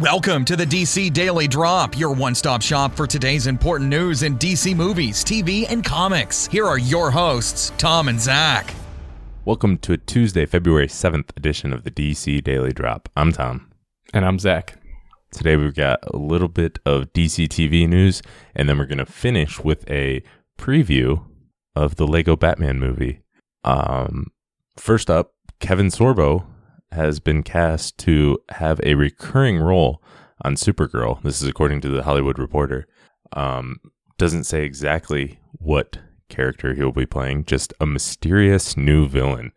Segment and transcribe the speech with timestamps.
[0.00, 4.38] Welcome to the DC Daily Drop, your one stop shop for today's important news in
[4.38, 6.46] DC movies, TV, and comics.
[6.46, 8.72] Here are your hosts, Tom and Zach.
[9.44, 13.10] Welcome to a Tuesday, February 7th edition of the DC Daily Drop.
[13.14, 13.70] I'm Tom.
[14.14, 14.78] And I'm Zach.
[15.32, 18.22] Today we've got a little bit of DC TV news,
[18.56, 20.22] and then we're going to finish with a
[20.56, 21.26] preview
[21.76, 23.20] of the Lego Batman movie.
[23.64, 24.28] Um,
[24.78, 26.46] first up, Kevin Sorbo
[26.92, 30.02] has been cast to have a recurring role
[30.42, 31.22] on Supergirl.
[31.22, 32.86] This is according to the Hollywood Reporter.
[33.32, 33.76] Um,
[34.18, 39.52] doesn't say exactly what character he'll be playing, just a mysterious new villain.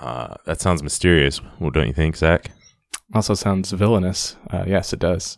[0.00, 1.40] Uh, that sounds mysterious.
[1.58, 2.50] Well, don't you think, Zach?
[3.14, 4.36] Also sounds villainous.
[4.50, 5.36] Uh, yes, it does.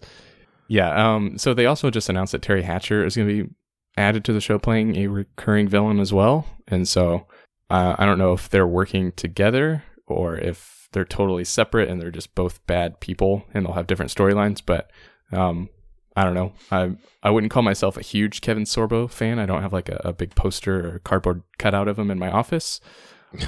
[0.68, 1.14] Yeah.
[1.14, 3.50] Um, so they also just announced that Teri Hatcher is going to be
[3.96, 6.46] added to the show playing a recurring villain as well.
[6.68, 7.26] And so
[7.70, 12.10] uh, I don't know if they're working together or if they're totally separate and they're
[12.10, 14.62] just both bad people and they'll have different storylines.
[14.64, 14.90] But
[15.32, 15.68] um,
[16.16, 16.52] I don't know.
[16.70, 19.38] I I wouldn't call myself a huge Kevin Sorbo fan.
[19.38, 22.30] I don't have like a, a big poster or cardboard cutout of him in my
[22.30, 22.80] office.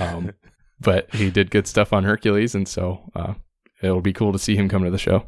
[0.00, 0.32] Um,
[0.80, 3.34] but he did good stuff on Hercules, and so uh,
[3.80, 5.26] it'll be cool to see him come to the show.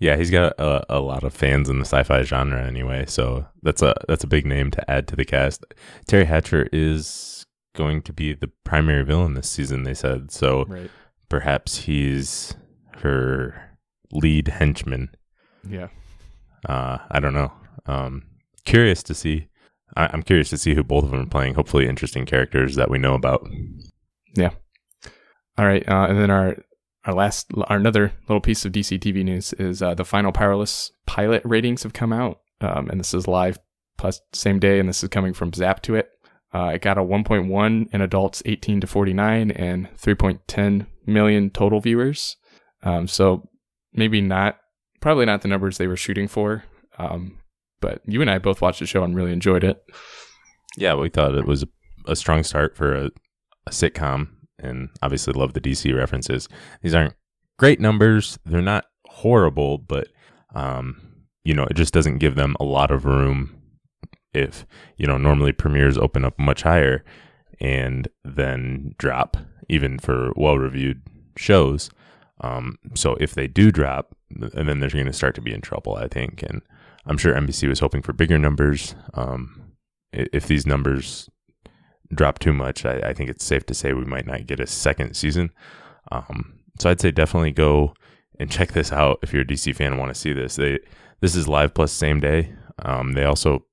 [0.00, 3.82] Yeah, he's got a, a lot of fans in the sci-fi genre anyway, so that's
[3.82, 5.62] a that's a big name to add to the cast.
[6.08, 7.44] Teri Hatcher is
[7.76, 10.30] going to be the primary villain this season, they said.
[10.30, 10.90] So right
[11.30, 12.54] perhaps he's
[12.98, 13.78] her
[14.12, 15.08] lead henchman.
[15.66, 15.88] Yeah.
[16.68, 17.50] Uh, I don't know.
[17.86, 18.24] Um,
[18.66, 19.46] curious to see.
[19.96, 21.54] I- am curious to see who both of them are playing.
[21.54, 23.48] Hopefully, interesting characters that we know about.
[24.36, 24.50] Yeah.
[25.56, 26.56] All right, uh, and then our
[27.04, 30.92] our last our another little piece of DC TV news is uh, the final Powerless
[31.06, 33.58] pilot ratings have come out, um, and this is live
[33.98, 36.04] plus same day, and this is coming from Zap2it.
[36.52, 42.36] Uh, it got a 1.1 in adults 18 to 49 and 3.10 million total viewers.
[42.82, 43.48] Um, so
[43.92, 44.58] maybe not,
[45.00, 46.64] probably not the numbers they were shooting for.
[46.98, 47.38] Um,
[47.80, 49.82] but you and I both watched the show and really enjoyed it.
[50.76, 51.64] Yeah, we thought it was
[52.06, 53.10] a, strong start for a,
[53.66, 54.28] a sitcom,
[54.58, 56.48] and obviously love the DC references.
[56.82, 57.14] These aren't
[57.58, 60.08] great numbers; they're not horrible, but
[60.54, 61.00] um,
[61.44, 63.59] you know, it just doesn't give them a lot of room
[64.32, 67.04] if you know normally premieres open up much higher
[67.60, 69.36] and then drop
[69.68, 71.02] even for well reviewed
[71.36, 71.90] shows.
[72.40, 75.60] Um, so if they do drop and then they're going to start to be in
[75.60, 76.42] trouble i think.
[76.42, 76.62] And
[77.06, 78.94] i'm sure nbc was hoping for bigger numbers.
[79.14, 79.72] Um,
[80.12, 81.28] if these numbers
[82.12, 84.66] drop too much I, I, think it's safe to say we might not get a
[84.66, 85.50] second season.
[86.10, 87.94] Um, so i'd say definitely go
[88.38, 90.56] and check this out if you're a dc fan and want to see this.
[90.56, 90.78] They
[91.20, 92.54] this is live plus same day.
[92.78, 93.64] Um, they also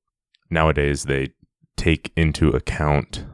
[0.50, 1.30] nowadays they
[1.76, 3.26] take into account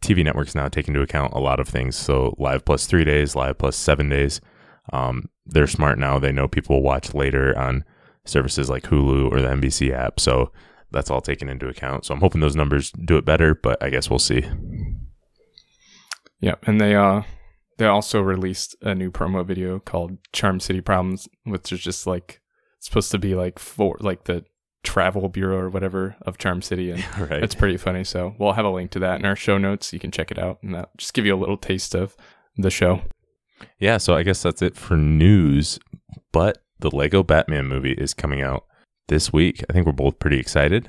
[0.00, 1.96] TV networks now take into account a lot of things.
[1.96, 4.40] So live plus three days, live plus seven days.
[4.92, 6.18] Um, they're smart now.
[6.18, 7.84] They know people watch later on
[8.24, 10.18] services like Hulu or the NBC app.
[10.18, 10.52] So
[10.90, 12.06] that's all taken into account.
[12.06, 14.44] So I'm hoping those numbers do it better, but I guess we'll see.
[16.40, 17.22] Yeah, and they uh
[17.76, 22.40] they also released a new promo video called Charm City Problems, which is just like
[22.78, 24.44] supposed to be like for like the
[24.82, 27.42] travel bureau or whatever of Charm City, and right.
[27.42, 28.04] it's pretty funny.
[28.04, 29.92] So we'll have a link to that in our show notes.
[29.92, 32.16] You can check it out, and that just give you a little taste of
[32.56, 33.02] the show.
[33.78, 35.78] Yeah, so I guess that's it for news.
[36.32, 38.64] But the Lego Batman movie is coming out
[39.08, 39.64] this week.
[39.68, 40.88] I think we're both pretty excited.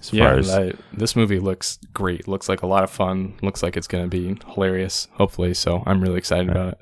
[0.00, 0.50] As yeah, as...
[0.50, 2.28] I, this movie looks great.
[2.28, 3.34] Looks like a lot of fun.
[3.42, 5.08] Looks like it's going to be hilarious.
[5.14, 6.56] Hopefully, so I'm really excited right.
[6.56, 6.78] about it.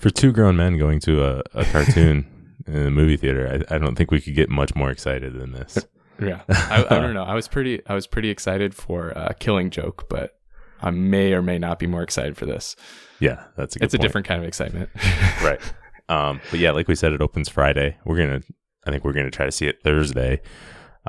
[0.00, 2.26] For two grown men going to a, a cartoon
[2.66, 5.52] in the movie theater, I, I don't think we could get much more excited than
[5.52, 5.86] this.
[6.20, 7.24] Yeah, I, I, don't know.
[7.24, 10.38] I was pretty, I was pretty excited for uh, Killing Joke, but
[10.80, 12.76] I may or may not be more excited for this.
[13.20, 13.82] Yeah, that's a.
[13.82, 13.94] it's point.
[13.94, 14.90] a different kind of excitement,
[15.42, 15.60] right?
[16.08, 17.96] Um, but yeah, like we said, it opens Friday.
[18.04, 18.42] We're gonna,
[18.86, 20.40] I think we're gonna try to see it Thursday.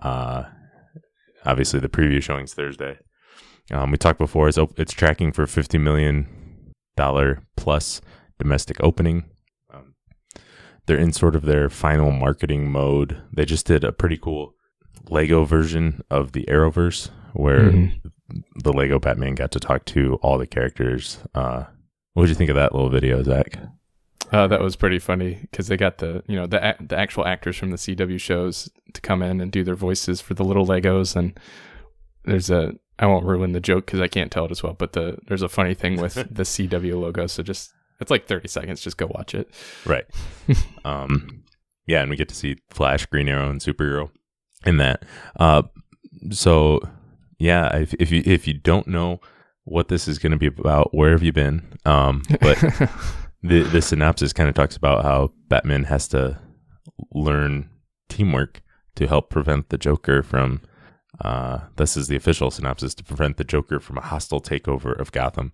[0.01, 0.45] Uh,
[1.45, 2.97] obviously the preview showing's Thursday.
[3.71, 4.47] Um, we talked before.
[4.47, 8.01] It's op- it's tracking for fifty million dollar plus
[8.39, 9.25] domestic opening.
[9.73, 9.95] Um,
[10.85, 13.21] they're in sort of their final marketing mode.
[13.33, 14.53] They just did a pretty cool
[15.09, 18.39] Lego version of the Arrowverse where mm-hmm.
[18.55, 21.19] the Lego Batman got to talk to all the characters.
[21.33, 21.65] Uh,
[22.13, 23.59] what did you think of that little video, Zach?
[24.31, 27.57] Uh, that was pretty funny because they got the you know the the actual actors
[27.57, 31.15] from the CW shows to come in and do their voices for the little Legos,
[31.15, 31.37] and
[32.23, 34.93] there's a I won't ruin the joke because I can't tell it as well, but
[34.93, 38.81] the there's a funny thing with the CW logo, so just it's like 30 seconds,
[38.81, 39.49] just go watch it.
[39.85, 40.05] Right.
[40.85, 41.43] um,
[41.85, 44.09] yeah, and we get to see Flash, Green Arrow, and Supergirl
[44.65, 45.03] in that.
[45.39, 45.63] Uh,
[46.31, 46.81] so
[47.39, 49.19] yeah, if, if you if you don't know
[49.63, 51.63] what this is going to be about, where have you been?
[51.85, 52.57] Um, but
[53.43, 56.39] the the synopsis kind of talks about how Batman has to
[57.13, 57.69] learn
[58.09, 58.61] teamwork
[58.95, 60.61] to help prevent the Joker from.
[61.21, 65.13] Uh, this is the official synopsis to prevent the Joker from a hostile takeover of
[65.13, 65.53] Gotham.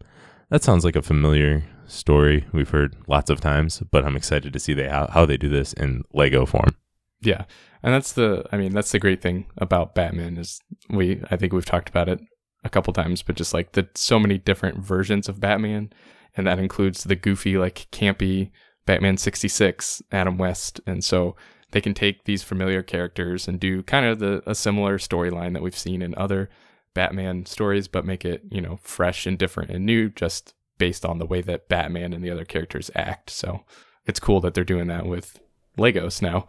[0.50, 4.60] That sounds like a familiar story we've heard lots of times, but I'm excited to
[4.60, 6.75] see they how, how they do this in Lego form.
[7.21, 7.45] Yeah.
[7.83, 10.59] And that's the I mean, that's the great thing about Batman is
[10.89, 12.19] we I think we've talked about it
[12.63, 15.91] a couple times, but just like the so many different versions of Batman
[16.35, 18.51] and that includes the goofy like campy
[18.85, 21.35] Batman 66 Adam West and so
[21.71, 25.62] they can take these familiar characters and do kind of the a similar storyline that
[25.62, 26.50] we've seen in other
[26.94, 31.19] Batman stories but make it, you know, fresh and different and new just based on
[31.19, 33.29] the way that Batman and the other characters act.
[33.29, 33.63] So
[34.06, 35.39] it's cool that they're doing that with
[35.77, 36.47] Legos now.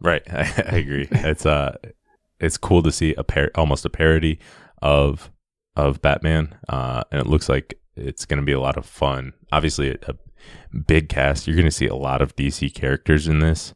[0.00, 1.08] Right, I, I agree.
[1.10, 1.76] it's uh,
[2.40, 4.38] it's cool to see a par- almost a parody
[4.82, 5.30] of
[5.74, 9.32] of Batman, uh, and it looks like it's going to be a lot of fun.
[9.52, 10.14] Obviously, a, a
[10.86, 11.46] big cast.
[11.46, 13.74] You're going to see a lot of DC characters in this.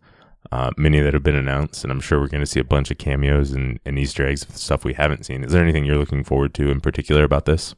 [0.52, 2.90] Uh, many that have been announced, and I'm sure we're going to see a bunch
[2.90, 5.44] of cameos and, and Easter eggs of stuff we haven't seen.
[5.44, 7.74] Is there anything you're looking forward to in particular about this?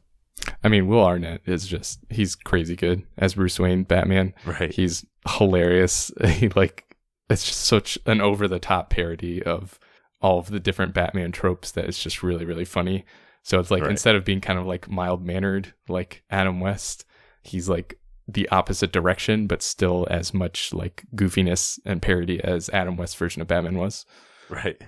[0.63, 4.33] I mean, Will Arnett is just he's crazy good as Bruce Wayne Batman.
[4.45, 4.73] Right.
[4.73, 5.05] He's
[5.37, 6.11] hilarious.
[6.25, 6.92] he like
[7.33, 9.79] it's just such an over the top parody of
[10.21, 13.05] all of the different Batman tropes that it's just really really funny.
[13.41, 13.91] So it's like Right.
[13.91, 17.05] instead of being kind of like mild mannered like Adam West,
[17.41, 22.95] he's like the opposite direction, but still as much like goofiness and parody as Adam
[22.95, 24.05] West's version of Batman was.
[24.49, 24.81] Right.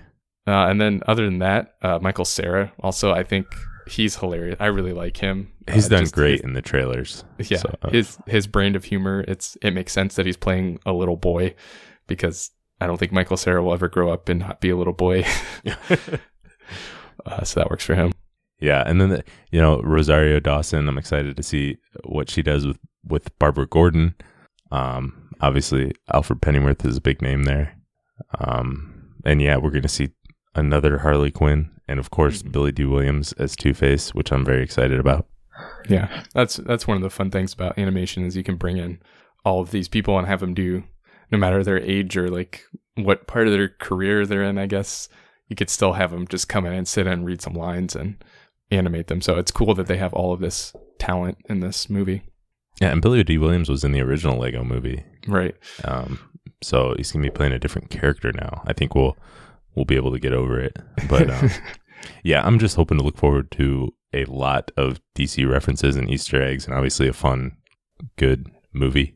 [0.46, 3.46] Uh, and then other than that, uh, Michael Cera also I think
[3.88, 4.56] he's hilarious.
[4.58, 5.52] I really like him.
[5.70, 7.24] He's Uh, done great his- in the trailers.
[7.38, 9.22] yeah, So, uh, his his brand of humor.
[9.28, 11.54] It's it makes sense that he's playing a little boy
[12.06, 12.50] because
[12.80, 15.24] I don't think Michael Cera will ever grow up and not be a little boy.
[17.26, 18.12] uh, so that works for him.
[18.60, 20.88] Yeah, and then the, you know Rosario Dawson.
[20.88, 24.14] I'm excited to see what she does with with Barbara Gordon.
[24.72, 27.76] Um, obviously Alfred Pennyworth is a big name there.
[28.38, 30.10] Um, and yeah, we're gonna see
[30.54, 32.52] another Harley Quinn, and of course Mhm.
[32.52, 35.26] Billy Dee Williams as Two Face, which I'm very excited about.
[35.88, 39.00] Yeah, that's that's one of the fun things about animation is you can bring in
[39.44, 40.84] all of these people and have them do,
[41.30, 42.64] no matter their age or like
[42.94, 44.58] what part of their career they're in.
[44.58, 45.08] I guess
[45.48, 48.16] you could still have them just come in and sit and read some lines and
[48.70, 49.20] animate them.
[49.20, 52.22] So it's cool that they have all of this talent in this movie.
[52.80, 55.54] Yeah, and Billy Dee Williams was in the original Lego movie, Right.
[55.84, 56.18] um,
[56.62, 58.62] so he's gonna be playing a different character now.
[58.66, 59.16] I think we'll
[59.74, 60.76] we'll be able to get over it,
[61.08, 61.30] but.
[61.30, 61.50] Um,
[62.22, 66.40] Yeah, I'm just hoping to look forward to a lot of DC references and Easter
[66.40, 67.56] eggs, and obviously a fun,
[68.16, 69.15] good movie.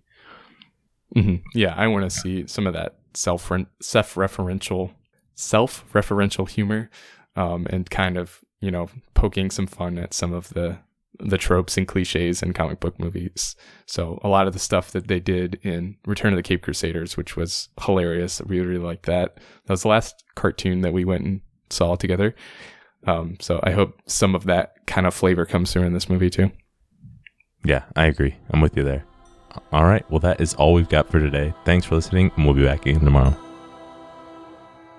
[1.14, 4.92] Hmm Yeah, I want to see some of that self self-referential
[5.34, 6.90] self-referential humor,
[7.36, 10.78] um, and kind of you know poking some fun at some of the
[11.18, 13.54] the tropes and cliches in comic book movies.
[13.86, 17.16] So a lot of the stuff that they did in Return of the Cape Crusaders,
[17.16, 19.36] which was hilarious, we really liked that.
[19.66, 22.34] That was the last cartoon that we went and saw together.
[23.06, 26.30] Um, so I hope some of that kind of flavor comes through in this movie
[26.30, 26.50] too.
[27.64, 28.36] Yeah, I agree.
[28.50, 29.04] I'm with you there.
[29.72, 31.54] All right, well, that is all we've got for today.
[31.64, 33.36] Thanks for listening, and we'll be back again tomorrow.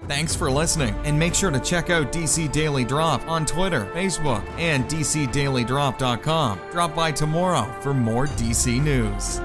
[0.08, 4.44] Thanks for listening, and make sure to check out DC Daily Drop on Twitter, Facebook,
[4.58, 6.60] and DCDailyDrop.com.
[6.72, 9.40] Drop by tomorrow for more DC news.